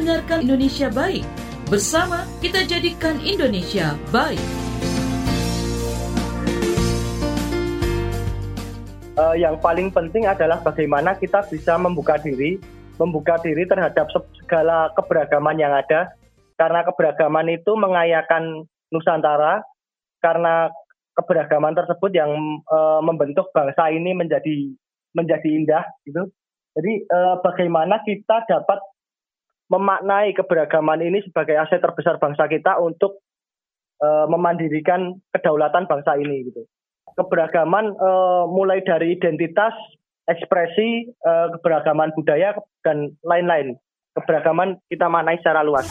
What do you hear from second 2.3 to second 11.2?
kita jadikan Indonesia baik. Uh, yang paling penting adalah bagaimana